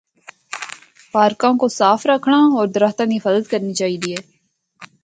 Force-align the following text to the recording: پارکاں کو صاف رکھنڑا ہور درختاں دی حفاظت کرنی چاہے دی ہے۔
پارکاں 1.11 1.53
کو 1.61 1.67
صاف 1.79 2.01
رکھنڑا 2.11 2.41
ہور 2.53 2.67
درختاں 2.75 3.05
دی 3.09 3.15
حفاظت 3.17 3.45
کرنی 3.51 3.73
چاہے 3.79 3.97
دی 4.01 4.11
ہے۔ 4.15 4.21